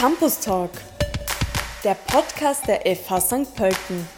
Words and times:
Campus 0.00 0.40
Talk, 0.40 0.70
der 1.84 1.92
Podcast 1.92 2.66
der 2.66 2.80
FH 2.96 3.20
St. 3.20 3.54
Pölten. 3.54 4.08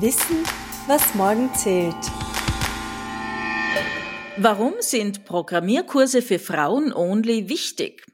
Wissen, 0.00 0.42
was 0.88 1.14
morgen 1.14 1.54
zählt. 1.54 1.94
Warum 4.36 4.74
sind 4.80 5.24
Programmierkurse 5.24 6.22
für 6.22 6.40
Frauen 6.40 6.92
only 6.92 7.48
wichtig? 7.48 8.04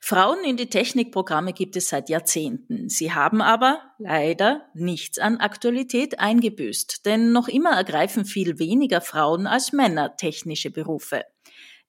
Frauen 0.00 0.42
in 0.42 0.56
die 0.56 0.70
Technikprogramme 0.70 1.52
gibt 1.52 1.76
es 1.76 1.90
seit 1.90 2.08
Jahrzehnten. 2.08 2.88
Sie 2.88 3.12
haben 3.12 3.42
aber 3.42 3.82
leider 3.98 4.70
nichts 4.72 5.18
an 5.18 5.36
Aktualität 5.36 6.18
eingebüßt, 6.18 7.04
denn 7.04 7.32
noch 7.32 7.46
immer 7.46 7.72
ergreifen 7.72 8.24
viel 8.24 8.58
weniger 8.58 9.02
Frauen 9.02 9.46
als 9.46 9.72
Männer 9.72 10.16
technische 10.16 10.70
Berufe. 10.70 11.24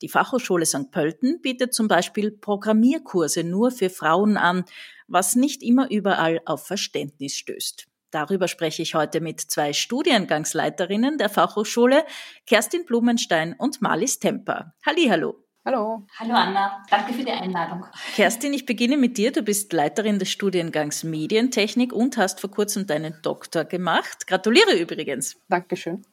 Die 0.02 0.09
Fachhochschule 0.09 0.65
St. 0.65 0.91
Pölten 0.91 1.41
bietet 1.41 1.73
zum 1.73 1.87
Beispiel 1.87 2.32
Programmierkurse 2.32 3.43
nur 3.43 3.71
für 3.71 3.89
Frauen 3.89 4.37
an, 4.37 4.65
was 5.07 5.36
nicht 5.36 5.61
immer 5.61 5.89
überall 5.92 6.42
auf 6.46 6.65
Verständnis 6.65 7.36
stößt. 7.36 7.87
Darüber 8.11 8.47
spreche 8.47 8.82
ich 8.82 8.93
heute 8.93 9.21
mit 9.21 9.39
zwei 9.39 9.71
Studiengangsleiterinnen 9.73 11.18
der 11.18 11.29
Fachhochschule, 11.29 12.04
Kerstin 12.45 12.86
Blumenstein 12.86 13.56
und 13.57 13.82
Marlies 13.82 14.19
Temper. 14.19 14.73
Hallo. 14.86 15.36
Hallo. 15.64 16.07
Hallo 16.18 16.33
Anna, 16.33 16.83
danke 16.89 17.14
für 17.14 17.23
die 17.23 17.31
Einladung. 17.31 17.86
Kerstin, 18.15 18.51
ich 18.51 18.65
beginne 18.65 18.97
mit 18.97 19.18
dir. 19.18 19.31
Du 19.31 19.43
bist 19.43 19.71
Leiterin 19.71 20.18
des 20.18 20.31
Studiengangs 20.31 21.04
Medientechnik 21.04 21.93
und 21.93 22.18
hast 22.18 22.42
vor 22.42 22.50
kurzem 22.50 22.87
deinen 22.87 23.21
Doktor 23.21 23.65
gemacht. 23.65 24.25
Gratuliere 24.25 24.75
übrigens. 24.75 25.37
Dankeschön. 25.50 26.04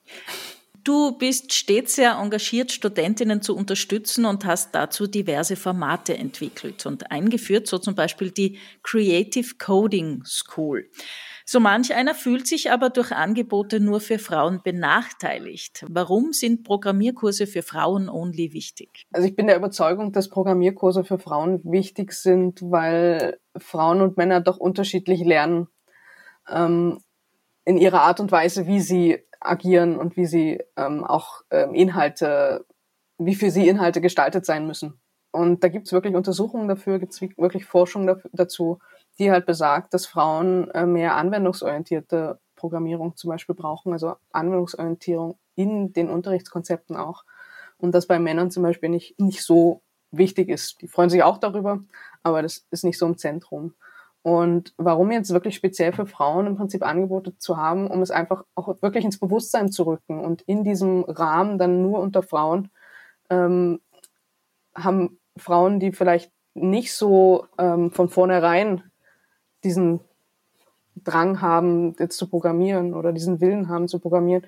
Du 0.84 1.16
bist 1.16 1.52
stets 1.54 1.96
sehr 1.96 2.12
engagiert, 2.12 2.72
Studentinnen 2.72 3.42
zu 3.42 3.56
unterstützen 3.56 4.24
und 4.24 4.44
hast 4.44 4.74
dazu 4.74 5.06
diverse 5.06 5.56
Formate 5.56 6.16
entwickelt 6.16 6.86
und 6.86 7.10
eingeführt, 7.10 7.66
so 7.66 7.78
zum 7.78 7.94
Beispiel 7.94 8.30
die 8.30 8.58
Creative 8.82 9.56
Coding 9.58 10.22
School. 10.24 10.90
So 11.44 11.60
manch 11.60 11.94
einer 11.94 12.14
fühlt 12.14 12.46
sich 12.46 12.70
aber 12.70 12.90
durch 12.90 13.10
Angebote 13.10 13.80
nur 13.80 14.00
für 14.00 14.18
Frauen 14.18 14.60
benachteiligt. 14.62 15.86
Warum 15.88 16.34
sind 16.34 16.62
Programmierkurse 16.62 17.46
für 17.46 17.62
Frauen 17.62 18.10
only 18.10 18.52
wichtig? 18.52 19.06
Also 19.12 19.26
ich 19.26 19.34
bin 19.34 19.46
der 19.46 19.56
Überzeugung, 19.56 20.12
dass 20.12 20.28
Programmierkurse 20.28 21.04
für 21.04 21.18
Frauen 21.18 21.62
wichtig 21.64 22.12
sind, 22.12 22.60
weil 22.60 23.38
Frauen 23.56 24.02
und 24.02 24.18
Männer 24.18 24.42
doch 24.42 24.58
unterschiedlich 24.58 25.24
lernen 25.24 25.68
ähm, 26.50 27.00
in 27.64 27.78
ihrer 27.78 28.02
Art 28.02 28.20
und 28.20 28.30
Weise, 28.30 28.66
wie 28.66 28.80
sie 28.80 29.18
agieren 29.40 29.96
und 29.96 30.16
wie 30.16 30.26
sie 30.26 30.60
ähm, 30.76 31.04
auch 31.04 31.42
ähm, 31.50 31.74
Inhalte, 31.74 32.66
wie 33.18 33.34
für 33.34 33.50
sie 33.50 33.68
Inhalte 33.68 34.00
gestaltet 34.00 34.44
sein 34.44 34.66
müssen. 34.66 35.00
Und 35.30 35.62
da 35.62 35.68
gibt 35.68 35.86
es 35.86 35.92
wirklich 35.92 36.14
Untersuchungen 36.14 36.68
dafür, 36.68 36.98
gibt 36.98 37.12
es 37.12 37.20
wirklich 37.20 37.64
Forschung 37.66 38.06
dafür, 38.06 38.30
dazu 38.32 38.78
die 39.18 39.30
halt 39.30 39.46
besagt, 39.46 39.94
dass 39.94 40.06
Frauen 40.06 40.70
äh, 40.70 40.86
mehr 40.86 41.16
anwendungsorientierte 41.16 42.38
Programmierung 42.54 43.16
zum 43.16 43.30
Beispiel 43.30 43.54
brauchen, 43.54 43.92
also 43.92 44.16
Anwendungsorientierung 44.32 45.38
in 45.54 45.92
den 45.92 46.08
Unterrichtskonzepten 46.08 46.96
auch. 46.96 47.24
Und 47.78 47.92
das 47.94 48.06
bei 48.06 48.18
Männern 48.18 48.50
zum 48.50 48.62
Beispiel 48.62 48.88
nicht, 48.88 49.18
nicht 49.18 49.42
so 49.42 49.82
wichtig 50.10 50.48
ist. 50.48 50.80
Die 50.80 50.88
freuen 50.88 51.10
sich 51.10 51.22
auch 51.22 51.38
darüber, 51.38 51.80
aber 52.22 52.42
das 52.42 52.66
ist 52.70 52.84
nicht 52.84 52.98
so 52.98 53.06
im 53.06 53.18
Zentrum. 53.18 53.74
Und 54.28 54.74
warum 54.76 55.10
jetzt 55.10 55.32
wirklich 55.32 55.54
speziell 55.54 55.94
für 55.94 56.04
Frauen 56.04 56.46
im 56.46 56.56
Prinzip 56.56 56.82
Angebote 56.82 57.38
zu 57.38 57.56
haben, 57.56 57.86
um 57.86 58.02
es 58.02 58.10
einfach 58.10 58.44
auch 58.54 58.82
wirklich 58.82 59.06
ins 59.06 59.18
Bewusstsein 59.18 59.72
zu 59.72 59.84
rücken 59.84 60.20
und 60.20 60.42
in 60.42 60.64
diesem 60.64 61.04
Rahmen 61.04 61.56
dann 61.56 61.80
nur 61.80 61.98
unter 62.00 62.22
Frauen 62.22 62.68
ähm, 63.30 63.80
haben 64.74 65.18
Frauen, 65.38 65.80
die 65.80 65.92
vielleicht 65.92 66.30
nicht 66.52 66.92
so 66.92 67.46
ähm, 67.56 67.90
von 67.90 68.10
vornherein 68.10 68.82
diesen 69.64 70.00
Drang 70.94 71.40
haben, 71.40 71.96
jetzt 71.98 72.18
zu 72.18 72.28
programmieren 72.28 72.92
oder 72.92 73.14
diesen 73.14 73.40
Willen 73.40 73.70
haben 73.70 73.88
zu 73.88 73.98
programmieren, 73.98 74.44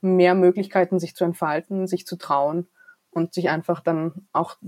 mehr 0.00 0.36
Möglichkeiten, 0.36 1.00
sich 1.00 1.16
zu 1.16 1.24
entfalten, 1.24 1.88
sich 1.88 2.06
zu 2.06 2.14
trauen 2.16 2.68
und 3.10 3.34
sich 3.34 3.50
einfach 3.50 3.80
dann 3.80 4.28
auch 4.32 4.58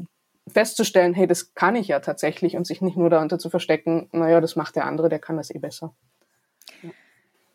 festzustellen, 0.49 1.15
hey, 1.15 1.27
das 1.27 1.55
kann 1.55 1.77
ich 1.77 1.89
ja 1.89 2.01
tatsächlich 2.01 2.57
und 2.57 2.67
sich 2.67 2.81
nicht 2.81 2.97
nur 2.97 3.11
darunter 3.11 3.39
zu 3.39 3.51
verstecken, 3.51 4.09
naja, 4.13 4.41
das 4.41 4.57
macht 4.57 4.77
der 4.77 4.87
andere, 4.87 5.09
der 5.09 5.19
kann 5.19 5.37
das 5.37 5.51
eh 5.51 5.59
besser. 5.59 5.95
Ja. 6.83 6.91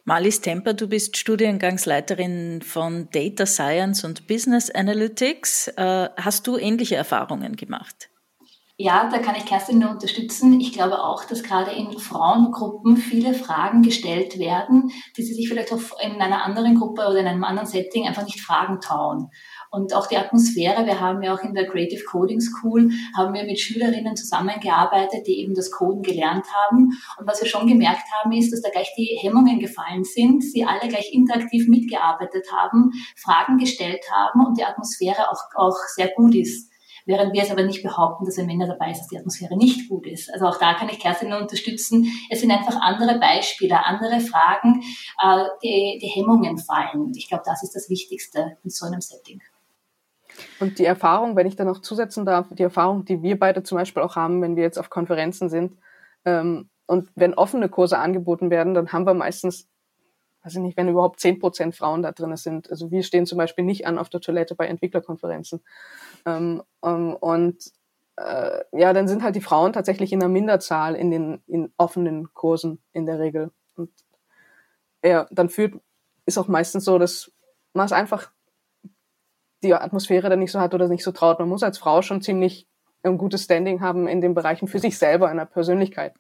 Marlies 0.03 0.41
Temper, 0.41 0.73
du 0.73 0.87
bist 0.87 1.15
Studiengangsleiterin 1.15 2.63
von 2.63 3.07
Data 3.11 3.45
Science 3.45 4.03
und 4.03 4.27
Business 4.27 4.71
Analytics. 4.71 5.67
Äh, 5.77 6.09
hast 6.17 6.47
du 6.47 6.57
ähnliche 6.57 6.95
Erfahrungen 6.95 7.55
gemacht? 7.55 8.09
Ja, 8.77 9.07
da 9.11 9.19
kann 9.19 9.35
ich 9.35 9.45
Kerstin 9.45 9.77
nur 9.77 9.91
unterstützen. 9.91 10.59
Ich 10.59 10.73
glaube 10.73 11.03
auch, 11.03 11.23
dass 11.25 11.43
gerade 11.43 11.69
in 11.69 11.99
Frauengruppen 11.99 12.97
viele 12.97 13.35
Fragen 13.35 13.83
gestellt 13.83 14.39
werden, 14.39 14.89
die 15.15 15.21
sie 15.21 15.35
sich 15.35 15.47
vielleicht 15.47 15.71
auch 15.71 15.79
in 16.03 16.19
einer 16.19 16.43
anderen 16.43 16.79
Gruppe 16.79 17.03
oder 17.03 17.17
in 17.17 17.27
einem 17.27 17.43
anderen 17.43 17.67
Setting 17.67 18.07
einfach 18.07 18.25
nicht 18.25 18.41
fragen 18.41 18.81
trauen. 18.81 19.29
Und 19.71 19.95
auch 19.95 20.07
die 20.07 20.17
Atmosphäre, 20.17 20.85
wir 20.85 20.99
haben 20.99 21.23
ja 21.23 21.33
auch 21.33 21.43
in 21.43 21.53
der 21.53 21.65
Creative 21.65 22.03
Coding 22.03 22.41
School, 22.41 22.91
haben 23.15 23.33
wir 23.33 23.45
mit 23.45 23.57
Schülerinnen 23.57 24.17
zusammengearbeitet, 24.17 25.25
die 25.25 25.39
eben 25.39 25.55
das 25.55 25.71
Coden 25.71 26.03
gelernt 26.03 26.45
haben. 26.53 26.89
Und 27.17 27.25
was 27.25 27.41
wir 27.41 27.47
schon 27.47 27.67
gemerkt 27.67 28.03
haben, 28.13 28.33
ist, 28.33 28.51
dass 28.51 28.61
da 28.61 28.69
gleich 28.69 28.93
die 28.97 29.17
Hemmungen 29.21 29.59
gefallen 29.59 30.03
sind, 30.03 30.43
sie 30.43 30.65
alle 30.65 30.89
gleich 30.89 31.13
interaktiv 31.13 31.69
mitgearbeitet 31.69 32.47
haben, 32.53 32.91
Fragen 33.15 33.57
gestellt 33.57 34.03
haben 34.11 34.45
und 34.45 34.57
die 34.57 34.65
Atmosphäre 34.65 35.31
auch, 35.31 35.39
auch 35.55 35.77
sehr 35.95 36.09
gut 36.09 36.35
ist 36.35 36.69
während 37.05 37.33
wir 37.33 37.41
es 37.41 37.51
aber 37.51 37.63
nicht 37.63 37.83
behaupten, 37.83 38.25
dass 38.25 38.37
wenn 38.37 38.45
Männer 38.45 38.67
dabei 38.67 38.91
ist, 38.91 38.99
dass 38.99 39.07
die 39.07 39.17
Atmosphäre 39.17 39.57
nicht 39.57 39.89
gut 39.89 40.05
ist. 40.05 40.31
Also 40.31 40.45
auch 40.45 40.59
da 40.59 40.73
kann 40.73 40.89
ich 40.89 40.99
Kerstin 40.99 41.29
nur 41.29 41.39
unterstützen. 41.39 42.07
Es 42.29 42.41
sind 42.41 42.51
einfach 42.51 42.79
andere 42.79 43.19
Beispiele, 43.19 43.83
andere 43.85 44.19
Fragen, 44.19 44.81
äh, 45.21 45.45
die, 45.63 45.99
die 46.01 46.07
Hemmungen 46.07 46.57
fallen. 46.57 47.11
Ich 47.15 47.27
glaube, 47.27 47.43
das 47.45 47.63
ist 47.63 47.75
das 47.75 47.89
Wichtigste 47.89 48.57
in 48.63 48.69
so 48.69 48.85
einem 48.85 49.01
Setting. 49.01 49.41
Und 50.59 50.79
die 50.79 50.85
Erfahrung, 50.85 51.35
wenn 51.35 51.47
ich 51.47 51.55
da 51.55 51.65
noch 51.65 51.79
zusetzen 51.79 52.25
darf, 52.25 52.47
die 52.51 52.63
Erfahrung, 52.63 53.05
die 53.05 53.21
wir 53.21 53.39
beide 53.39 53.63
zum 53.63 53.77
Beispiel 53.77 54.03
auch 54.03 54.15
haben, 54.15 54.41
wenn 54.41 54.55
wir 54.55 54.63
jetzt 54.63 54.77
auf 54.77 54.89
Konferenzen 54.89 55.49
sind 55.49 55.77
ähm, 56.25 56.69
und 56.85 57.09
wenn 57.15 57.33
offene 57.33 57.69
Kurse 57.69 57.97
angeboten 57.97 58.49
werden, 58.49 58.73
dann 58.73 58.91
haben 58.91 59.05
wir 59.05 59.13
meistens 59.13 59.67
weiß 60.43 60.55
ich 60.55 60.61
nicht, 60.61 60.77
wenn 60.77 60.89
überhaupt 60.89 61.19
zehn 61.19 61.39
Prozent 61.39 61.75
Frauen 61.75 62.01
da 62.01 62.11
drin 62.11 62.35
sind. 62.35 62.69
Also 62.69 62.91
wir 62.91 63.03
stehen 63.03 63.25
zum 63.25 63.37
Beispiel 63.37 63.63
nicht 63.63 63.85
an 63.85 63.97
auf 63.97 64.09
der 64.09 64.21
Toilette 64.21 64.55
bei 64.55 64.67
Entwicklerkonferenzen. 64.67 65.61
Ähm, 66.25 66.63
ähm, 66.83 67.15
und 67.15 67.57
äh, 68.17 68.59
ja, 68.71 68.93
dann 68.93 69.07
sind 69.07 69.23
halt 69.23 69.35
die 69.35 69.41
Frauen 69.41 69.73
tatsächlich 69.73 70.11
in 70.11 70.19
der 70.19 70.29
Minderzahl 70.29 70.95
in 70.95 71.11
den 71.11 71.41
in 71.47 71.71
offenen 71.77 72.33
Kursen 72.33 72.81
in 72.91 73.05
der 73.05 73.19
Regel. 73.19 73.51
Und 73.75 73.91
ja, 75.03 75.27
dann 75.31 75.49
führt, 75.49 75.75
ist 76.25 76.37
auch 76.37 76.47
meistens 76.47 76.85
so, 76.85 76.97
dass 76.97 77.31
man 77.73 77.85
es 77.85 77.91
einfach 77.91 78.31
die 79.63 79.73
Atmosphäre 79.73 80.29
dann 80.29 80.39
nicht 80.39 80.51
so 80.51 80.59
hat 80.59 80.73
oder 80.73 80.87
nicht 80.87 81.03
so 81.03 81.11
traut. 81.11 81.39
Man 81.39 81.49
muss 81.49 81.63
als 81.63 81.77
Frau 81.77 82.01
schon 82.01 82.21
ziemlich 82.21 82.67
ein 83.03 83.17
gutes 83.17 83.43
Standing 83.43 83.81
haben 83.81 84.07
in 84.07 84.21
den 84.21 84.33
Bereichen 84.33 84.67
für 84.67 84.79
sich 84.79 84.97
selber, 84.97 85.31
in 85.31 85.37
der 85.37 85.45
Persönlichkeit, 85.45 86.13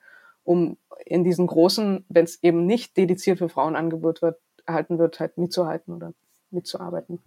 um 0.43 0.77
in 1.05 1.23
diesen 1.23 1.47
großen, 1.47 2.05
wenn 2.09 2.25
es 2.25 2.41
eben 2.43 2.65
nicht 2.65 2.97
dediziert 2.97 3.39
für 3.39 3.49
Frauen 3.49 3.75
angeboten 3.75 4.21
wird, 4.21 4.39
erhalten 4.65 4.99
wird, 4.99 5.19
halt 5.19 5.37
mitzuhalten 5.37 5.95
oder 5.95 6.13
mitzuarbeiten. 6.51 7.19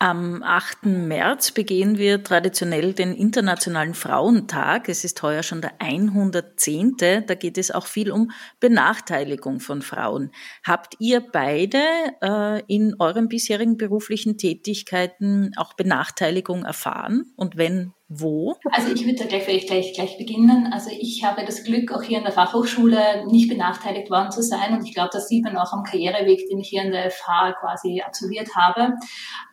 Am 0.00 0.44
8. 0.44 0.84
März 0.84 1.50
begehen 1.50 1.98
wir 1.98 2.22
traditionell 2.22 2.92
den 2.94 3.16
Internationalen 3.16 3.94
Frauentag. 3.94 4.88
Es 4.88 5.02
ist 5.02 5.20
heuer 5.24 5.42
schon 5.42 5.60
der 5.60 5.72
110. 5.80 6.94
Da 7.26 7.34
geht 7.34 7.58
es 7.58 7.72
auch 7.72 7.86
viel 7.86 8.12
um 8.12 8.30
Benachteiligung 8.60 9.58
von 9.58 9.82
Frauen. 9.82 10.30
Habt 10.62 10.94
ihr 11.00 11.20
beide 11.20 11.82
äh, 12.22 12.62
in 12.68 12.94
euren 13.00 13.26
bisherigen 13.26 13.76
beruflichen 13.76 14.38
Tätigkeiten 14.38 15.50
auch 15.56 15.74
Benachteiligung 15.74 16.64
erfahren? 16.64 17.32
Und 17.34 17.56
wenn, 17.56 17.92
wo? 18.10 18.56
Also 18.70 18.90
ich 18.90 19.04
würde 19.04 19.18
da 19.18 19.26
gleich 19.26 19.44
vielleicht 19.44 19.68
gleich, 19.68 19.92
gleich 19.92 20.16
beginnen. 20.16 20.72
Also 20.72 20.88
ich 20.90 21.24
habe 21.24 21.44
das 21.44 21.62
Glück, 21.62 21.92
auch 21.92 22.02
hier 22.02 22.16
in 22.16 22.24
der 22.24 22.32
Fachhochschule 22.32 23.26
nicht 23.26 23.50
benachteiligt 23.50 24.10
worden 24.10 24.30
zu 24.30 24.42
sein. 24.42 24.72
Und 24.72 24.86
ich 24.86 24.94
glaube, 24.94 25.10
das 25.12 25.28
sieht 25.28 25.44
man 25.44 25.58
auch 25.58 25.74
am 25.74 25.82
Karriereweg, 25.82 26.48
den 26.48 26.58
ich 26.58 26.70
hier 26.70 26.82
in 26.82 26.90
der 26.90 27.10
FH 27.10 27.52
quasi 27.60 28.00
absolviert 28.00 28.56
habe. 28.56 28.94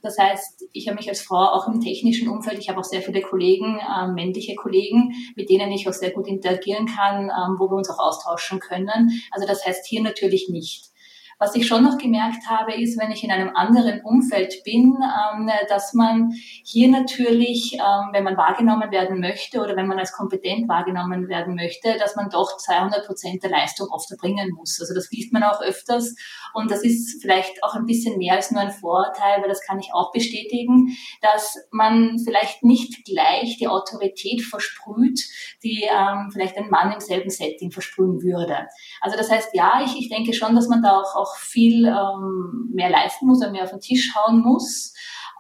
Das 0.02 0.18
heißt, 0.18 0.68
ich 0.72 0.88
habe 0.88 0.96
mich 0.96 1.10
als 1.10 1.22
Frau 1.22 1.44
auch 1.44 1.68
im 1.68 1.82
technischen 1.82 2.30
Umfeld, 2.30 2.58
ich 2.58 2.70
habe 2.70 2.80
auch 2.80 2.86
sehr 2.86 3.02
viele 3.02 3.22
Kollegen, 3.22 3.78
äh, 3.80 4.08
männliche 4.08 4.56
Kollegen, 4.56 5.12
mit 5.36 5.50
denen 5.50 5.72
ich 5.74 5.90
auch 5.90 5.94
sehr 5.94 6.12
gut 6.12 6.28
interagieren 6.28 6.86
kann, 6.86 7.24
ähm, 7.24 7.58
wo 7.60 7.70
wir 7.70 7.76
uns 7.76 7.90
auch 7.90 8.00
austauschen 8.00 8.62
können. 8.62 9.22
Also 9.32 9.46
das 9.46 9.66
heißt 9.66 9.86
hier 9.86 10.02
natürlich 10.02 10.48
nicht. 10.50 10.95
Was 11.38 11.56
ich 11.56 11.68
schon 11.68 11.84
noch 11.84 11.98
gemerkt 11.98 12.48
habe, 12.48 12.74
ist, 12.74 13.00
wenn 13.00 13.12
ich 13.12 13.24
in 13.24 13.32
einem 13.32 13.56
anderen 13.56 14.02
Umfeld 14.04 14.64
bin, 14.64 14.96
ähm, 15.02 15.50
dass 15.68 15.94
man 15.94 16.32
hier 16.64 16.90
natürlich, 16.90 17.74
ähm, 17.74 18.10
wenn 18.14 18.24
man 18.24 18.38
wahrgenommen 18.38 18.92
werden 18.92 19.20
möchte 19.20 19.62
oder 19.62 19.76
wenn 19.76 19.88
man 19.88 20.00
als 20.00 20.14
kompetent 20.14 20.70
wahrgenommen 20.70 21.28
werden 21.28 21.56
möchte, 21.56 21.98
dass 22.00 22.16
man 22.16 22.30
doch 22.30 22.58
200 22.58 23.06
Prozent 23.06 23.44
der 23.44 23.50
Leistung 23.50 23.90
oft 23.90 24.10
erbringen 24.12 24.52
muss. 24.56 24.80
Also 24.80 24.94
das 24.94 25.12
liest 25.12 25.34
man 25.34 25.44
auch 25.44 25.62
öfters 25.62 26.16
und 26.54 26.72
das 26.72 26.84
ist 26.84 27.22
vielleicht 27.22 27.64
auch 27.64 27.76
ein 27.76 27.86
bisschen 27.86 28.18
mehr 28.18 28.36
als 28.36 28.52
nur 28.52 28.62
ein 28.62 28.72
Vorurteil, 28.72 29.42
weil 29.42 29.50
das 29.50 29.62
kann 29.62 29.80
ich 29.80 29.94
auch 29.94 30.12
bestätigen, 30.12 30.96
dass 31.22 31.58
man 31.72 32.18
vielleicht 32.24 32.64
nicht 32.64 33.04
gleich 33.06 33.58
die 33.58 33.68
Autorität 33.68 34.42
versprüht, 34.42 35.20
die 35.64 35.84
ähm, 35.84 36.30
vielleicht 36.32 36.58
ein 36.58 36.70
Mann 36.70 36.94
im 36.94 37.00
selben 37.00 37.30
Setting 37.30 37.72
versprühen 37.72 38.22
würde. 38.22 38.68
Also 39.02 39.18
das 39.18 39.30
heißt, 39.30 39.50
ja, 39.54 39.82
ich, 39.84 39.98
ich 39.98 40.10
denke 40.10 40.34
schon, 40.34 40.56
dass 40.56 40.68
man 40.68 40.82
da 40.82 41.02
auch, 41.02 41.16
auch 41.26 41.36
viel 41.38 41.86
ähm, 41.86 42.70
mehr 42.74 42.90
leisten 42.90 43.26
muss, 43.28 43.40
mehr 43.40 43.64
auf 43.64 43.72
den 43.72 43.82
Tisch 43.82 44.14
hauen 44.16 44.42
muss. 44.42 44.94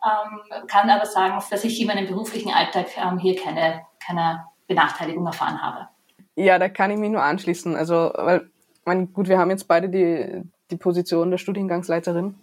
Ähm, 0.03 0.65
kann 0.67 0.89
aber 0.89 1.05
sagen, 1.05 1.41
dass 1.49 1.63
ich 1.63 1.79
in 1.79 1.87
meinem 1.87 2.07
beruflichen 2.07 2.51
Alltag 2.51 2.87
ähm, 2.97 3.17
hier 3.17 3.35
keine, 3.35 3.81
keine 4.05 4.45
Benachteiligung 4.67 5.25
erfahren 5.25 5.61
habe. 5.61 5.87
Ja, 6.35 6.59
da 6.59 6.69
kann 6.69 6.91
ich 6.91 6.97
mich 6.97 7.11
nur 7.11 7.23
anschließen. 7.23 7.75
Also, 7.75 8.11
weil, 8.15 8.49
mein, 8.85 9.13
gut, 9.13 9.29
wir 9.29 9.39
haben 9.39 9.49
jetzt 9.49 9.67
beide 9.67 9.89
die, 9.89 10.43
die 10.69 10.77
Position 10.77 11.31
der 11.31 11.37
Studiengangsleiterin 11.37 12.35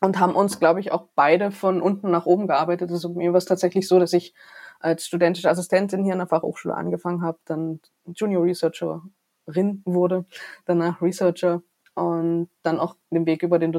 und 0.00 0.18
haben 0.18 0.34
uns, 0.34 0.58
glaube 0.58 0.80
ich, 0.80 0.92
auch 0.92 1.08
beide 1.14 1.50
von 1.50 1.82
unten 1.82 2.10
nach 2.10 2.26
oben 2.26 2.46
gearbeitet. 2.46 2.90
Also 2.90 3.10
mir 3.10 3.32
war 3.32 3.38
es 3.38 3.44
tatsächlich 3.44 3.88
so, 3.88 3.98
dass 3.98 4.12
ich 4.12 4.34
als 4.80 5.06
studentische 5.06 5.50
Assistentin 5.50 6.04
hier 6.04 6.12
an 6.12 6.20
der 6.20 6.28
Fachhochschule 6.28 6.74
angefangen 6.74 7.22
habe, 7.22 7.38
dann 7.44 7.80
Junior 8.06 8.44
Researcherin 8.44 9.82
wurde, 9.84 10.24
danach 10.66 11.02
Researcher 11.02 11.62
und 11.98 12.48
dann 12.62 12.78
auch 12.78 12.96
den 13.10 13.26
Weg 13.26 13.42
über 13.42 13.58
den, 13.58 13.72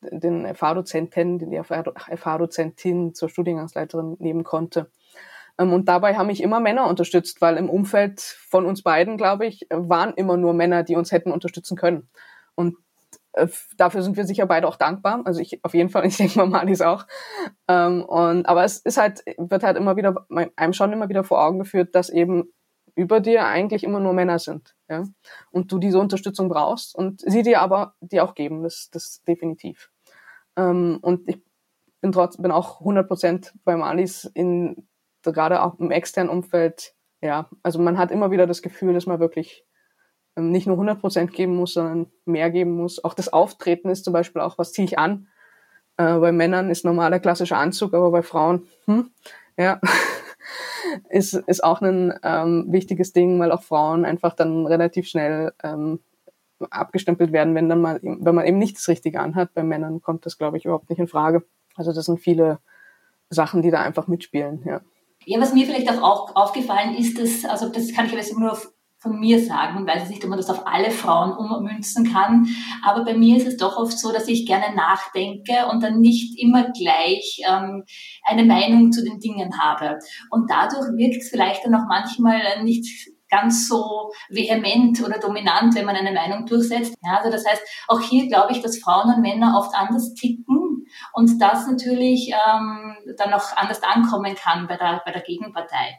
den 0.00 0.54
FH-Dozenten, 0.54 1.38
die 1.38 1.62
FH-Dozentin 1.62 3.14
zur 3.14 3.28
Studiengangsleiterin 3.28 4.16
nehmen 4.18 4.44
konnte. 4.44 4.90
Ähm, 5.58 5.72
und 5.72 5.88
dabei 5.88 6.16
haben 6.16 6.26
mich 6.26 6.42
immer 6.42 6.60
Männer 6.60 6.88
unterstützt, 6.88 7.40
weil 7.40 7.56
im 7.56 7.70
Umfeld 7.70 8.20
von 8.20 8.66
uns 8.66 8.82
beiden, 8.82 9.16
glaube 9.16 9.46
ich, 9.46 9.66
waren 9.70 10.14
immer 10.14 10.36
nur 10.36 10.52
Männer, 10.52 10.82
die 10.82 10.96
uns 10.96 11.12
hätten 11.12 11.32
unterstützen 11.32 11.76
können. 11.76 12.08
Und 12.54 12.76
äh, 13.34 13.46
dafür 13.76 14.02
sind 14.02 14.16
wir 14.16 14.24
sicher 14.24 14.46
beide 14.46 14.66
auch 14.66 14.76
dankbar. 14.76 15.22
Also 15.24 15.40
ich 15.40 15.64
auf 15.64 15.74
jeden 15.74 15.90
Fall, 15.90 16.04
ich 16.06 16.16
denke 16.16 16.38
mal 16.38 16.46
Malis 16.46 16.80
auch. 16.80 17.06
Ähm, 17.68 18.04
und 18.04 18.46
aber 18.46 18.64
es 18.64 18.78
ist 18.78 18.96
halt, 18.96 19.22
wird 19.38 19.62
halt 19.62 19.76
immer 19.76 19.96
wieder, 19.96 20.26
einem 20.56 20.72
schon 20.72 20.92
immer 20.92 21.08
wieder 21.08 21.24
vor 21.24 21.44
Augen 21.44 21.58
geführt, 21.58 21.94
dass 21.94 22.10
eben 22.10 22.52
über 22.94 23.20
dir 23.20 23.46
eigentlich 23.46 23.84
immer 23.84 24.00
nur 24.00 24.12
Männer 24.12 24.38
sind. 24.38 24.74
Ja? 24.88 25.04
Und 25.50 25.72
du 25.72 25.78
diese 25.78 25.98
Unterstützung 25.98 26.48
brauchst 26.48 26.94
und 26.94 27.20
sie 27.20 27.42
dir 27.42 27.60
aber 27.60 27.94
die 28.00 28.20
auch 28.20 28.34
geben, 28.34 28.62
das, 28.62 28.90
das 28.90 29.22
definitiv. 29.26 29.90
Ähm, 30.56 30.98
und 31.02 31.28
ich 31.28 31.40
bin 32.00 32.12
trotzdem 32.12 32.42
bin 32.42 32.52
auch 32.52 32.80
100 32.80 33.06
Prozent 33.06 33.54
bei 33.64 33.76
Malis 33.76 34.24
in, 34.34 34.88
gerade 35.22 35.62
auch 35.62 35.78
im 35.78 35.90
externen 35.90 36.30
Umfeld, 36.30 36.94
ja, 37.20 37.48
also 37.62 37.78
man 37.78 37.98
hat 37.98 38.10
immer 38.10 38.30
wieder 38.30 38.46
das 38.46 38.62
Gefühl, 38.62 38.94
dass 38.94 39.06
man 39.06 39.20
wirklich 39.20 39.64
ähm, 40.36 40.50
nicht 40.50 40.66
nur 40.66 40.76
100 40.76 41.00
Prozent 41.00 41.32
geben 41.32 41.56
muss, 41.56 41.74
sondern 41.74 42.10
mehr 42.24 42.50
geben 42.50 42.72
muss. 42.72 43.02
Auch 43.04 43.14
das 43.14 43.32
Auftreten 43.32 43.90
ist 43.90 44.04
zum 44.04 44.12
Beispiel 44.12 44.40
auch, 44.40 44.58
was 44.58 44.72
ziehe 44.72 44.86
ich 44.86 44.98
an? 44.98 45.28
Äh, 45.96 46.18
bei 46.18 46.32
Männern 46.32 46.70
ist 46.70 46.84
normaler 46.84 47.20
klassischer 47.20 47.58
Anzug, 47.58 47.94
aber 47.94 48.10
bei 48.10 48.22
Frauen, 48.22 48.66
hm, 48.86 49.10
ja, 49.56 49.80
ist, 51.08 51.34
ist 51.34 51.64
auch 51.64 51.80
ein 51.80 52.14
ähm, 52.22 52.66
wichtiges 52.68 53.12
Ding, 53.12 53.38
weil 53.40 53.52
auch 53.52 53.62
Frauen 53.62 54.04
einfach 54.04 54.34
dann 54.34 54.66
relativ 54.66 55.08
schnell 55.08 55.52
ähm, 55.62 56.00
abgestempelt 56.70 57.32
werden, 57.32 57.54
wenn 57.54 57.68
dann 57.68 57.80
mal, 57.80 58.00
wenn 58.02 58.34
man 58.34 58.46
eben 58.46 58.58
nicht 58.58 58.76
das 58.76 58.88
Richtige 58.88 59.20
anhat. 59.20 59.54
Bei 59.54 59.62
Männern 59.62 60.02
kommt 60.02 60.26
das, 60.26 60.38
glaube 60.38 60.58
ich, 60.58 60.64
überhaupt 60.64 60.90
nicht 60.90 60.98
in 60.98 61.08
Frage. 61.08 61.44
Also 61.74 61.92
das 61.92 62.04
sind 62.04 62.20
viele 62.20 62.58
Sachen, 63.30 63.62
die 63.62 63.70
da 63.70 63.80
einfach 63.80 64.08
mitspielen, 64.08 64.62
ja. 64.64 64.80
Ja, 65.26 65.38
was 65.40 65.52
mir 65.52 65.66
vielleicht 65.66 65.90
auch 65.90 66.34
aufgefallen 66.34 66.96
ist, 66.96 67.18
dass, 67.18 67.44
also 67.44 67.68
das 67.68 67.92
kann 67.92 68.06
ich 68.06 68.12
jetzt 68.12 68.36
nur 68.36 68.52
auf 68.52 68.72
von 69.00 69.18
mir 69.18 69.42
sagen 69.42 69.78
und 69.78 69.86
weiß 69.86 70.10
nicht, 70.10 70.22
ob 70.22 70.30
man 70.30 70.38
das 70.38 70.50
auf 70.50 70.66
alle 70.66 70.90
Frauen 70.90 71.32
ummünzen 71.32 72.12
kann. 72.12 72.46
Aber 72.84 73.04
bei 73.04 73.14
mir 73.14 73.38
ist 73.38 73.46
es 73.46 73.56
doch 73.56 73.76
oft 73.78 73.98
so, 73.98 74.12
dass 74.12 74.28
ich 74.28 74.46
gerne 74.46 74.74
nachdenke 74.76 75.66
und 75.70 75.82
dann 75.82 76.00
nicht 76.00 76.38
immer 76.38 76.70
gleich 76.70 77.40
ähm, 77.48 77.84
eine 78.24 78.44
Meinung 78.44 78.92
zu 78.92 79.02
den 79.02 79.18
Dingen 79.18 79.58
habe. 79.58 79.98
Und 80.30 80.50
dadurch 80.50 80.86
wirkt 80.96 81.22
es 81.22 81.30
vielleicht 81.30 81.64
dann 81.64 81.74
auch 81.74 81.88
manchmal 81.88 82.62
nicht 82.62 83.10
ganz 83.30 83.68
so 83.68 84.12
vehement 84.28 85.02
oder 85.02 85.18
dominant, 85.18 85.74
wenn 85.74 85.86
man 85.86 85.96
eine 85.96 86.12
Meinung 86.12 86.44
durchsetzt. 86.46 86.94
Ja, 87.02 87.18
also 87.18 87.30
das 87.30 87.46
heißt, 87.46 87.62
auch 87.88 88.00
hier 88.00 88.28
glaube 88.28 88.52
ich, 88.52 88.60
dass 88.60 88.80
Frauen 88.80 89.14
und 89.14 89.22
Männer 89.22 89.56
oft 89.56 89.74
anders 89.74 90.12
ticken 90.14 90.84
und 91.14 91.40
das 91.40 91.66
natürlich 91.66 92.30
ähm, 92.30 92.96
dann 93.16 93.32
auch 93.32 93.56
anders 93.56 93.82
ankommen 93.82 94.34
kann 94.34 94.66
bei 94.66 94.76
der, 94.76 95.00
bei 95.06 95.12
der 95.12 95.22
Gegenpartei 95.22 95.96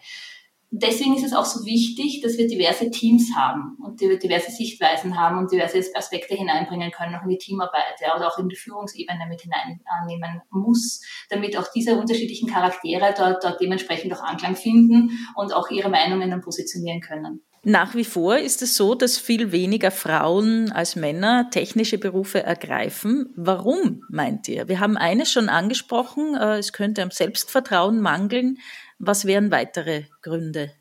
deswegen 0.72 1.16
ist 1.16 1.26
es 1.26 1.34
auch 1.34 1.46
so 1.46 1.66
wichtig, 1.66 2.22
dass 2.22 2.38
wir 2.38 2.48
diverse 2.48 2.90
Teams 2.90 3.36
haben 3.36 3.78
und 3.84 4.02
diverse 4.02 4.52
Sichtweisen 4.52 5.18
haben 5.18 5.38
und 5.38 5.52
diverse 5.52 5.84
Aspekte 5.96 6.36
hineinbringen 6.36 6.92
können, 6.92 7.16
auch 7.16 7.24
in 7.24 7.30
die 7.30 7.38
Teamarbeit 7.38 8.00
ja, 8.02 8.16
oder 8.16 8.28
auch 8.28 8.40
in 8.40 8.50
die 8.50 8.56
Führungsebene 8.56 9.28
mit 9.28 9.42
hineinnehmen 9.42 10.42
muss, 10.50 11.02
damit 11.30 11.58
auch 11.58 11.68
diese 11.76 11.96
unterschiedlichen 11.96 12.50
Charaktere 12.50 13.14
dort, 13.16 13.44
dort 13.44 13.62
dementsprechend 13.62 14.14
auch 14.14 14.24
Anklang 14.24 14.56
finden 14.56 15.12
und 15.36 15.54
auch 15.54 15.70
ihre 15.70 15.90
Meinungen 15.90 16.32
dann 16.32 16.42
positionieren 16.42 17.02
können. 17.02 17.42
Nach 17.64 17.94
wie 17.94 18.06
vor 18.06 18.40
ist 18.40 18.64
es 18.64 18.76
so, 18.76 18.96
dass 18.96 19.20
viel 19.20 19.52
weniger 19.52 19.92
Frauen 19.92 20.72
als 20.72 20.96
Männer 20.96 21.52
technische 21.52 22.00
Berufe 22.00 22.42
ergreifen. 22.42 23.30
Warum, 23.36 24.02
meint 24.10 24.48
ihr? 24.48 24.68
Wir 24.68 24.80
haben 24.80 24.98
eines 24.98 25.32
schon 25.32 25.48
angesprochen, 25.48 26.34
äh, 26.34 26.58
es 26.58 26.74
könnte 26.74 27.04
am 27.04 27.12
Selbstvertrauen 27.12 28.02
mangeln. 28.02 28.58
Was 29.04 29.26
wären 29.26 29.50
weitere 29.50 30.04
Gründe? 30.22 30.72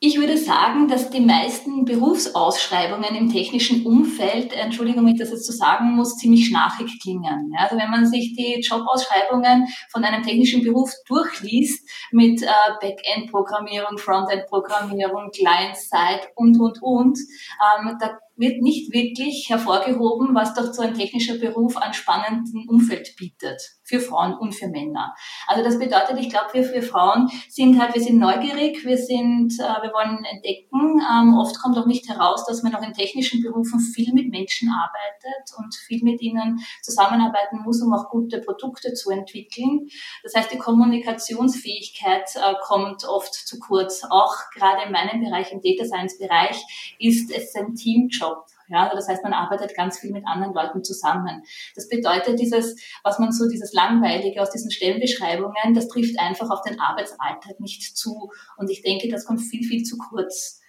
Ich 0.00 0.18
würde 0.18 0.36
sagen, 0.36 0.88
dass 0.88 1.08
die 1.08 1.20
meisten 1.20 1.84
Berufsausschreibungen 1.84 3.14
im 3.14 3.32
technischen 3.32 3.86
Umfeld, 3.86 4.52
Entschuldigung, 4.52 5.06
wenn 5.06 5.14
ich 5.14 5.20
das 5.20 5.30
jetzt 5.30 5.46
so 5.46 5.52
sagen 5.52 5.92
muss, 5.92 6.16
ziemlich 6.16 6.48
schnarchig 6.48 6.98
klingen. 7.00 7.54
also 7.56 7.76
wenn 7.76 7.90
man 7.90 8.06
sich 8.06 8.34
die 8.34 8.60
Jobausschreibungen 8.60 9.68
von 9.90 10.04
einem 10.04 10.24
technischen 10.24 10.64
Beruf 10.64 10.92
durchliest 11.06 11.88
mit 12.10 12.42
äh, 12.42 12.48
Backend-Programmierung, 12.80 13.98
Frontend-Programmierung, 13.98 15.30
Client-Side 15.30 16.32
und, 16.34 16.60
und, 16.60 16.82
und, 16.82 17.18
ähm, 17.18 17.96
da 18.00 18.18
wird 18.36 18.60
nicht 18.60 18.92
wirklich 18.92 19.48
hervorgehoben, 19.48 20.34
was 20.34 20.54
doch 20.54 20.72
so 20.72 20.82
ein 20.82 20.94
technischer 20.94 21.38
Beruf 21.38 21.76
an 21.76 21.94
spannendem 21.94 22.68
Umfeld 22.68 23.16
bietet, 23.16 23.60
für 23.82 24.00
Frauen 24.00 24.34
und 24.34 24.54
für 24.54 24.68
Männer. 24.68 25.14
Also 25.46 25.64
das 25.64 25.78
bedeutet, 25.78 26.18
ich 26.20 26.28
glaube, 26.28 26.52
wir 26.52 26.64
für 26.64 26.82
Frauen 26.82 27.30
sind 27.48 27.80
halt, 27.80 27.94
wir 27.94 28.02
sind 28.02 28.18
neugierig, 28.18 28.84
wir 28.84 28.98
sind, 28.98 29.54
äh, 29.58 29.82
wir 29.82 29.92
wollen 29.92 30.24
entdecken. 30.24 31.00
Ähm, 31.00 31.34
oft 31.38 31.58
kommt 31.60 31.78
auch 31.78 31.86
nicht 31.86 32.08
heraus, 32.08 32.44
dass 32.46 32.62
man 32.62 32.74
auch 32.74 32.82
in 32.82 32.92
technischen 32.92 33.42
Berufen 33.42 33.80
viel 33.80 34.12
mit 34.12 34.28
Menschen 34.30 34.70
arbeitet 34.70 35.56
und 35.58 35.74
viel 35.74 36.02
mit 36.02 36.20
ihnen 36.20 36.60
zusammenarbeiten 36.82 37.60
muss, 37.64 37.82
um 37.82 37.94
auch 37.94 38.10
gute 38.10 38.40
Produkte 38.40 38.92
zu 38.92 39.10
entwickeln. 39.10 39.88
Das 40.22 40.34
heißt, 40.34 40.52
die 40.52 40.58
Kommunikationsfähigkeit 40.58 42.28
äh, 42.36 42.54
kommt 42.62 43.04
oft 43.04 43.32
zu 43.32 43.58
kurz. 43.58 44.02
Auch 44.04 44.34
gerade 44.54 44.82
in 44.84 44.92
meinem 44.92 45.20
Bereich, 45.20 45.52
im 45.52 45.60
Data 45.62 45.84
Science 45.84 46.18
Bereich, 46.18 46.60
ist 46.98 47.30
es 47.30 47.54
ein 47.54 47.74
Teamjob 47.74 48.25
Job. 48.26 48.46
Ja, 48.68 48.90
das 48.92 49.08
heißt, 49.08 49.22
man 49.22 49.32
arbeitet 49.32 49.76
ganz 49.76 49.98
viel 49.98 50.10
mit 50.10 50.26
anderen 50.26 50.54
Leuten 50.54 50.82
zusammen. 50.82 51.42
Das 51.74 51.88
bedeutet, 51.88 52.40
dieses, 52.40 52.76
was 53.04 53.18
man 53.18 53.32
so, 53.32 53.48
dieses 53.48 53.72
Langweilige 53.72 54.42
aus 54.42 54.50
diesen 54.50 54.70
Stellenbeschreibungen, 54.70 55.74
das 55.74 55.88
trifft 55.88 56.18
einfach 56.18 56.50
auf 56.50 56.62
den 56.62 56.80
Arbeitsalltag 56.80 57.60
nicht 57.60 57.96
zu. 57.96 58.30
Und 58.56 58.70
ich 58.70 58.82
denke, 58.82 59.08
das 59.08 59.24
kommt 59.24 59.40
viel, 59.40 59.62
viel 59.62 59.84
zu 59.84 59.96
kurz. 59.98 60.60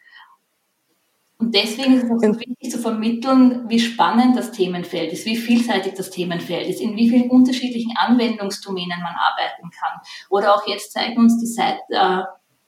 Und 1.40 1.54
deswegen 1.54 1.94
ist 1.94 2.04
es 2.04 2.12
auch 2.12 2.20
so 2.20 2.40
wichtig 2.40 2.72
zu 2.72 2.80
vermitteln, 2.80 3.70
wie 3.70 3.80
spannend 3.80 4.36
das 4.36 4.52
Themenfeld 4.52 5.14
ist, 5.14 5.26
wie 5.26 5.38
vielseitig 5.38 5.94
das 5.94 6.10
Themenfeld 6.10 6.68
ist, 6.68 6.82
in 6.82 6.96
wie 6.96 7.10
vielen 7.10 7.30
unterschiedlichen 7.30 7.96
Anwendungsdomänen 7.96 9.00
man 9.02 9.14
arbeiten 9.16 9.70
kann. 9.70 10.00
Oder 10.32 10.56
auch 10.56 10.68
jetzt 10.68 10.94
zeigen 10.94 11.18
uns 11.18 11.40
die 11.40 11.46
Seite, 11.46 11.80
äh, 11.90 12.24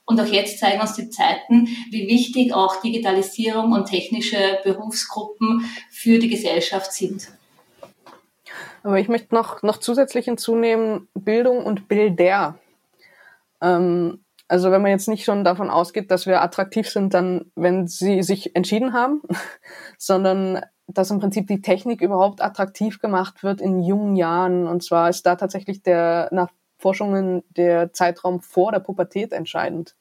und 0.10 0.20
auch 0.20 0.25
jetzt 0.25 0.58
zeigen 0.58 0.82
uns 0.82 0.96
die 0.96 1.12
Zeiten, 1.12 1.68
wie 1.92 2.08
wichtig 2.08 2.51
auch 2.51 2.82
Digitalisierung 2.82 3.74
und 3.74 3.86
technische 3.86 4.58
Berufsgruppen 4.63 5.70
für 5.92 6.18
die 6.18 6.30
Gesellschaft 6.30 6.92
sind. 6.92 7.28
Aber 8.82 9.00
ich 9.00 9.08
möchte 9.08 9.36
noch, 9.36 9.62
noch 9.62 9.78
zusätzlich 9.78 10.25
hinzunehmen, 10.25 11.08
Bildung 11.13 11.63
und 11.63 11.88
Bilder. 11.88 12.58
Ähm, 13.62 14.25
also 14.48 14.72
wenn 14.72 14.82
man 14.82 14.89
jetzt 14.89 15.08
nicht 15.08 15.25
schon 15.25 15.44
davon 15.44 15.70
ausgeht, 15.70 16.10
dass 16.10 16.25
wir 16.25 16.42
attraktiv 16.42 16.89
sind, 16.89 17.13
dann, 17.13 17.51
wenn 17.54 17.88
sie 17.88 18.24
sich 18.24 18.56
entschieden 18.56 18.94
haben, 18.94 19.22
sondern 20.00 20.62
dass 20.88 21.12
im 21.12 21.20
Prinzip 21.20 21.46
die 21.46 21.62
Technik 21.62 22.01
überhaupt 22.01 22.42
attraktiv 22.42 23.00
gemacht 23.00 23.44
wird 23.44 23.62
in 23.62 23.84
jungen 23.84 24.16
Jahren. 24.16 24.66
Und 24.66 24.84
zwar 24.84 25.08
ist 25.10 25.24
da 25.28 25.36
tatsächlich 25.36 25.84
der 25.84 26.30
nach 26.32 26.50
Forschungen 26.79 27.43
der 27.50 27.93
Zeitraum 27.93 28.41
vor 28.41 28.71
der 28.71 28.79
Pubertät 28.79 29.33
entscheidend. 29.33 29.95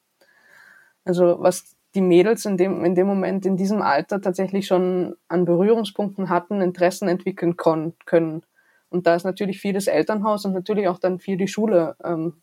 Also 1.05 1.37
was 1.41 1.77
die 1.95 2.01
Mädels 2.01 2.45
in 2.45 2.57
dem, 2.57 2.85
in 2.85 2.95
dem 2.95 3.07
Moment, 3.07 3.47
in 3.47 3.57
diesem 3.57 3.83
Alter 3.83 4.21
tatsächlich 4.21 4.67
schon 4.67 5.17
an 5.27 5.45
Berührungspunkten 5.45 6.29
hatten, 6.29 6.61
Interessen 6.61 7.09
entwickeln 7.09 7.57
können. 7.57 8.43
Und 8.91 9.07
da 9.07 9.15
ist 9.15 9.25
natürlich 9.25 9.61
viel 9.61 9.73
das 9.73 9.87
Elternhaus 9.87 10.45
und 10.45 10.53
natürlich 10.53 10.89
auch 10.89 10.99
dann 10.99 11.19
viel 11.19 11.37
die 11.37 11.49
Schule, 11.49 11.97
ähm, 12.05 12.43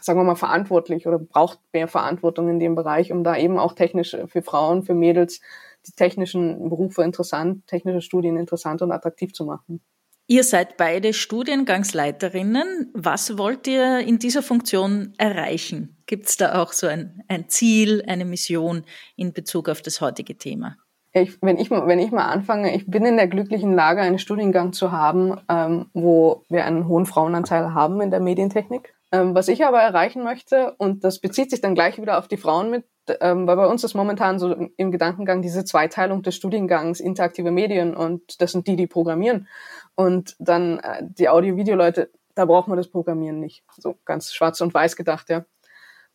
sagen 0.00 0.18
wir 0.18 0.24
mal, 0.24 0.34
verantwortlich 0.34 1.06
oder 1.06 1.18
braucht 1.18 1.60
mehr 1.72 1.88
Verantwortung 1.88 2.48
in 2.48 2.58
dem 2.58 2.74
Bereich, 2.74 3.12
um 3.12 3.22
da 3.22 3.36
eben 3.36 3.58
auch 3.58 3.74
technisch 3.74 4.16
für 4.26 4.42
Frauen, 4.42 4.82
für 4.82 4.94
Mädels 4.94 5.40
die 5.86 5.92
technischen 5.92 6.68
Berufe 6.68 7.02
interessant, 7.02 7.66
technische 7.66 8.00
Studien 8.00 8.36
interessant 8.36 8.82
und 8.82 8.92
attraktiv 8.92 9.32
zu 9.32 9.44
machen. 9.44 9.80
Ihr 10.28 10.44
seid 10.44 10.76
beide 10.76 11.12
Studiengangsleiterinnen. 11.12 12.90
Was 12.94 13.36
wollt 13.38 13.66
ihr 13.66 14.00
in 14.00 14.18
dieser 14.18 14.42
Funktion 14.42 15.14
erreichen? 15.18 16.02
Gibt 16.06 16.26
es 16.26 16.36
da 16.36 16.62
auch 16.62 16.72
so 16.72 16.86
ein, 16.86 17.22
ein 17.28 17.48
Ziel, 17.48 18.04
eine 18.06 18.24
Mission 18.24 18.84
in 19.16 19.32
Bezug 19.32 19.68
auf 19.68 19.82
das 19.82 20.00
heutige 20.00 20.38
Thema? 20.38 20.76
Ich, 21.14 21.42
wenn, 21.42 21.58
ich, 21.58 21.70
wenn 21.70 21.98
ich 21.98 22.10
mal 22.10 22.30
anfange, 22.30 22.74
ich 22.74 22.86
bin 22.86 23.04
in 23.04 23.16
der 23.16 23.28
glücklichen 23.28 23.74
Lage, 23.74 24.00
einen 24.00 24.18
Studiengang 24.18 24.72
zu 24.72 24.92
haben, 24.92 25.38
ähm, 25.48 25.90
wo 25.92 26.44
wir 26.48 26.64
einen 26.64 26.88
hohen 26.88 27.04
Frauenanteil 27.04 27.74
haben 27.74 28.00
in 28.00 28.10
der 28.10 28.20
Medientechnik. 28.20 28.94
Ähm, 29.14 29.34
was 29.34 29.48
ich 29.48 29.66
aber 29.66 29.82
erreichen 29.82 30.24
möchte, 30.24 30.74
und 30.78 31.04
das 31.04 31.18
bezieht 31.18 31.50
sich 31.50 31.60
dann 31.60 31.74
gleich 31.74 32.00
wieder 32.00 32.18
auf 32.18 32.28
die 32.28 32.38
Frauen 32.38 32.70
mit, 32.70 32.86
ähm, 33.20 33.46
weil 33.46 33.56
bei 33.56 33.66
uns 33.66 33.84
ist 33.84 33.92
momentan 33.92 34.38
so 34.38 34.54
im 34.54 34.90
Gedankengang 34.90 35.42
diese 35.42 35.66
Zweiteilung 35.66 36.22
des 36.22 36.34
Studiengangs 36.34 36.98
interaktive 36.98 37.50
Medien 37.50 37.94
und 37.94 38.40
das 38.40 38.52
sind 38.52 38.66
die, 38.66 38.76
die 38.76 38.86
programmieren. 38.86 39.48
Und 39.94 40.36
dann 40.38 40.78
äh, 40.78 41.02
die 41.02 41.28
Audio-Video-Leute, 41.28 42.10
da 42.34 42.44
braucht 42.44 42.68
man 42.68 42.78
das 42.78 42.88
Programmieren 42.88 43.40
nicht. 43.40 43.64
So 43.76 43.96
ganz 44.04 44.32
schwarz 44.32 44.60
und 44.60 44.72
weiß 44.72 44.96
gedacht, 44.96 45.28
ja. 45.28 45.44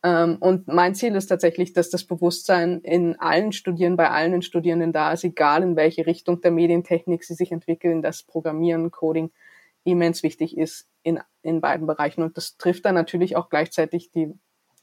Ähm, 0.02 0.36
und 0.40 0.68
mein 0.68 0.94
Ziel 0.94 1.16
ist 1.16 1.26
tatsächlich, 1.26 1.72
dass 1.72 1.90
das 1.90 2.04
Bewusstsein 2.04 2.80
in 2.80 3.18
allen 3.18 3.52
Studierenden, 3.52 3.96
bei 3.96 4.10
allen 4.10 4.42
Studierenden 4.42 4.92
da 4.92 5.12
ist, 5.12 5.24
egal 5.24 5.62
in 5.62 5.76
welche 5.76 6.06
Richtung 6.06 6.40
der 6.40 6.52
Medientechnik 6.52 7.24
sie 7.24 7.34
sich 7.34 7.50
entwickeln, 7.50 8.02
dass 8.02 8.22
Programmieren, 8.22 8.90
Coding 8.90 9.32
immens 9.84 10.22
wichtig 10.22 10.56
ist 10.56 10.88
in, 11.02 11.20
in 11.42 11.60
beiden 11.60 11.86
Bereichen. 11.86 12.22
Und 12.22 12.36
das 12.36 12.56
trifft 12.58 12.84
dann 12.84 12.94
natürlich 12.94 13.36
auch 13.36 13.48
gleichzeitig 13.48 14.10
die 14.10 14.32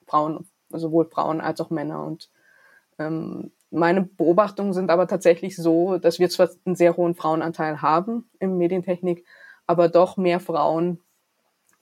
Frauen, 0.05 0.49
sowohl 0.69 1.09
Frauen 1.09 1.41
als 1.41 1.61
auch 1.61 1.69
Männer. 1.69 2.03
Und 2.03 2.29
ähm, 2.99 3.51
meine 3.71 4.03
Beobachtungen 4.03 4.73
sind 4.73 4.89
aber 4.89 5.07
tatsächlich 5.07 5.55
so, 5.55 5.97
dass 5.97 6.19
wir 6.19 6.29
zwar 6.29 6.49
einen 6.65 6.75
sehr 6.75 6.95
hohen 6.97 7.15
Frauenanteil 7.15 7.81
haben 7.81 8.29
in 8.39 8.57
Medientechnik, 8.57 9.25
aber 9.67 9.89
doch 9.89 10.17
mehr 10.17 10.39
Frauen 10.39 11.01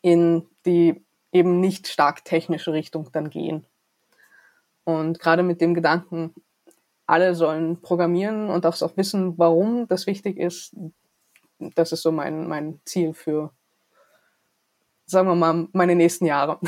in 0.02 0.48
die 0.66 1.04
eben 1.32 1.60
nicht 1.60 1.88
stark 1.88 2.24
technische 2.26 2.74
Richtung 2.74 3.10
dann 3.12 3.30
gehen. 3.30 3.66
Und 4.84 5.20
gerade 5.20 5.44
mit 5.44 5.62
dem 5.62 5.74
Gedanken, 5.74 6.34
alle 7.06 7.36
sollen 7.36 7.82
programmieren 7.82 8.50
und 8.50 8.66
auch 8.66 8.98
wissen, 8.98 9.38
warum 9.38 9.88
das 9.88 10.08
wichtig 10.08 10.38
ist, 10.38 10.76
das 11.76 11.92
ist 11.92 12.02
so 12.02 12.12
mein, 12.12 12.48
mein 12.48 12.80
Ziel 12.86 13.14
für, 13.14 13.52
sagen 15.06 15.28
wir 15.28 15.36
mal, 15.36 15.68
meine 15.74 15.96
nächsten 15.96 16.26
Jahre. 16.26 16.60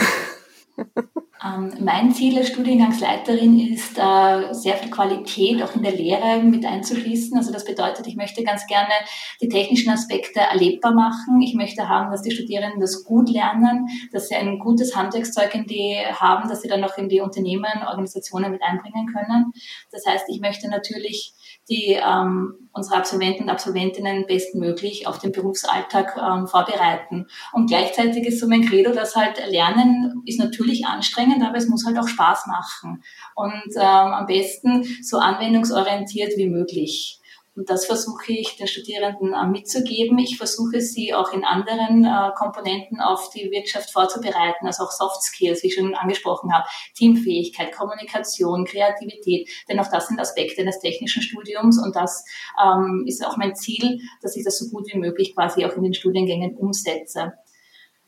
Ähm, 1.46 1.74
mein 1.80 2.12
Ziel 2.12 2.38
als 2.38 2.48
Studiengangsleiterin 2.48 3.60
ist, 3.60 3.98
äh, 3.98 4.54
sehr 4.54 4.78
viel 4.78 4.90
Qualität 4.90 5.62
auch 5.62 5.76
in 5.76 5.84
der 5.84 5.92
Lehre 5.92 6.42
mit 6.42 6.66
einzuschließen. 6.66 7.38
Also 7.38 7.52
das 7.52 7.66
bedeutet, 7.66 8.08
ich 8.08 8.16
möchte 8.16 8.44
ganz 8.44 8.66
gerne 8.66 8.94
die 9.42 9.50
technischen 9.50 9.92
Aspekte 9.92 10.40
erlebbar 10.40 10.94
machen. 10.94 11.42
Ich 11.42 11.54
möchte 11.54 11.88
haben, 11.88 12.12
dass 12.12 12.24
die 12.24 12.32
Studierenden 12.32 12.80
das 12.80 13.04
gut 13.04 13.30
lernen, 13.30 13.88
dass 14.12 14.30
sie 14.30 14.36
ein 14.36 14.60
gutes 14.60 14.96
Handwerkszeug 14.96 15.54
in 15.54 15.68
die 15.68 15.98
haben, 16.14 16.50
dass 16.50 16.62
sie 16.62 16.68
dann 16.68 16.84
auch 16.84 16.98
in 16.98 17.10
die 17.10 17.22
Unternehmen, 17.22 17.84
Organisationen 17.88 18.52
mit 18.52 18.64
einbringen 18.64 19.08
können. 19.14 19.52
Das 19.92 20.06
heißt, 20.06 20.26
ich 20.30 20.42
möchte 20.42 20.70
natürlich 20.70 21.34
die 21.70 21.94
ähm, 21.94 22.70
unsere 22.74 22.98
Absolventen 22.98 23.44
und 23.44 23.50
Absolventinnen 23.50 24.26
bestmöglich 24.28 25.08
auf 25.08 25.18
den 25.20 25.32
Berufsalltag 25.32 26.16
ähm, 26.18 26.48
vorbereiten. 26.48 27.28
Und 27.54 27.68
gleichzeitig 27.68 28.26
ist 28.26 28.40
so 28.40 28.48
mein 28.48 28.66
Credo, 28.66 28.92
dass 28.92 29.16
halt 29.16 29.42
Lernen 29.50 30.22
ist 30.26 30.40
natürlich 30.40 30.86
anstrengend, 30.86 31.35
aber 31.44 31.58
es 31.58 31.68
muss 31.68 31.86
halt 31.86 31.98
auch 31.98 32.08
Spaß 32.08 32.48
machen. 32.48 33.04
Und 33.36 33.76
ähm, 33.76 33.82
am 33.82 34.26
besten 34.26 34.84
so 35.04 35.18
anwendungsorientiert 35.18 36.38
wie 36.38 36.50
möglich. 36.50 37.20
Und 37.56 37.70
das 37.70 37.86
versuche 37.86 38.34
ich 38.34 38.58
den 38.58 38.68
Studierenden 38.68 39.34
äh, 39.34 39.48
mitzugeben. 39.48 40.18
Ich 40.20 40.38
versuche 40.38 40.82
sie 40.82 41.14
auch 41.14 41.32
in 41.32 41.46
anderen 41.46 42.04
äh, 42.04 42.32
Komponenten 42.36 43.00
auf 43.00 43.30
die 43.30 43.50
Wirtschaft 43.50 43.92
vorzubereiten, 43.92 44.68
also 44.68 44.84
auch 44.84 44.92
Soft 44.92 45.22
Skills, 45.22 45.64
wie 45.64 45.68
ich 45.68 45.76
schon 45.76 45.96
angesprochen 45.96 46.54
habe, 46.54 46.68
Teamfähigkeit, 46.96 47.72
Kommunikation, 47.72 48.66
Kreativität. 48.66 49.50
Denn 49.70 49.80
auch 49.80 49.90
das 49.90 50.08
sind 50.08 50.20
Aspekte 50.20 50.62
eines 50.62 50.80
technischen 50.80 51.22
Studiums 51.22 51.82
und 51.82 51.96
das 51.96 52.26
ähm, 52.62 53.06
ist 53.08 53.26
auch 53.26 53.38
mein 53.38 53.56
Ziel, 53.56 54.02
dass 54.22 54.36
ich 54.36 54.44
das 54.44 54.60
so 54.60 54.70
gut 54.70 54.88
wie 54.92 54.98
möglich 54.98 55.34
quasi 55.34 55.66
auch 55.66 55.78
in 55.78 55.84
den 55.84 55.94
Studiengängen 55.94 56.58
umsetze. 56.58 57.34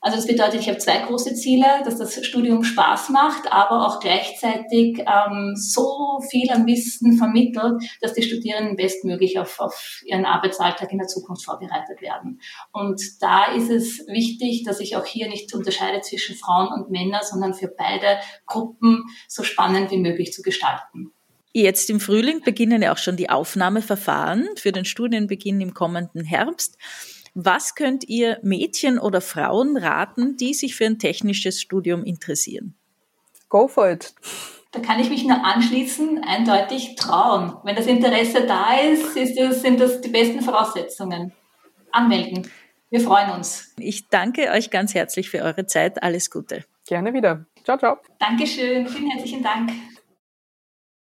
Also 0.08 0.20
das 0.20 0.28
bedeutet, 0.28 0.62
ich 0.62 0.70
habe 0.70 0.78
zwei 0.78 1.00
große 1.00 1.36
Ziele, 1.36 1.66
dass 1.84 1.98
das 1.98 2.26
Studium 2.26 2.64
Spaß 2.64 3.10
macht, 3.10 3.52
aber 3.52 3.86
auch 3.86 4.00
gleichzeitig 4.00 5.00
ähm, 5.00 5.54
so 5.58 6.22
viel 6.32 6.50
an 6.50 6.66
Wissen 6.66 7.18
vermittelt, 7.18 7.84
dass 8.00 8.14
die 8.14 8.24
Studierenden 8.24 8.78
bestmöglich 8.78 9.38
auf, 9.38 9.60
auf 9.60 10.02
ihren 10.06 10.24
Arbeitsalltag 10.24 10.94
in 10.94 11.00
der 11.00 11.10
Zukunft 11.10 11.44
vorbereitet 11.44 12.02
werden. 12.02 12.40
Und 12.72 13.02
da 13.20 13.52
ist 13.52 13.70
es 13.70 14.08
wichtig, 14.08 14.64
dass 14.64 14.80
ich 14.80 14.96
auch 14.96 15.06
hier 15.06 15.28
nicht 15.28 15.54
unterscheide 15.54 16.00
zwischen 16.00 16.38
Frauen 16.38 16.70
und 16.72 16.90
Männern, 16.90 17.24
sondern 17.30 17.54
für 17.54 17.68
beide 17.68 18.18
Gruppen 18.46 19.04
so 19.28 19.44
spannend 19.44 19.92
wie 19.92 20.00
möglich 20.00 20.32
zu 20.32 20.42
gestalten. 20.42 21.12
Jetzt 21.52 21.90
im 21.90 22.00
Frühling 22.00 22.42
beginnen 22.46 22.84
ja 22.84 22.94
auch 22.94 22.98
schon 22.98 23.18
die 23.18 23.30
Aufnahmeverfahren 23.30 24.48
für 24.58 24.72
den 24.72 24.86
Studienbeginn 24.86 25.60
im 25.60 25.74
kommenden 25.74 26.24
Herbst. 26.24 26.78
Was 27.40 27.76
könnt 27.76 28.10
ihr 28.10 28.40
Mädchen 28.42 28.98
oder 28.98 29.22
Frauen 29.22 29.78
raten, 29.78 30.38
die 30.38 30.56
sich 30.56 30.76
für 30.76 30.88
ein 30.88 30.98
technisches 30.98 31.62
Studium 31.62 32.04
interessieren? 32.04 32.74
Go 33.48 33.68
for 33.68 33.92
it. 33.92 34.16
Da 34.72 34.80
kann 34.80 35.00
ich 35.00 35.12
mich 35.12 35.24
nur 35.24 35.46
anschließen, 35.46 36.24
eindeutig 36.24 36.96
trauen. 36.96 37.56
Wenn 37.64 37.76
das 37.76 37.86
Interesse 37.86 38.48
da 38.48 38.80
ist, 38.80 39.16
ist 39.16 39.38
das, 39.38 39.62
sind 39.62 39.80
das 39.80 40.02
die 40.02 40.10
besten 40.10 40.42
Voraussetzungen. 40.42 41.32
Anmelden. 41.92 42.50
Wir 42.90 43.02
freuen 43.02 43.30
uns. 43.30 43.72
Ich 43.78 44.08
danke 44.08 44.50
euch 44.50 44.72
ganz 44.72 44.96
herzlich 44.96 45.30
für 45.30 45.44
eure 45.44 45.68
Zeit. 45.68 46.02
Alles 46.02 46.32
Gute. 46.32 46.66
Gerne 46.88 47.14
wieder. 47.14 47.46
Ciao, 47.64 47.78
ciao. 47.78 47.98
Dankeschön. 48.18 48.88
Vielen 48.88 49.12
herzlichen 49.12 49.44
Dank. 49.44 49.72